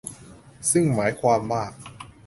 [0.71, 1.63] ซึ่งหมายความว่า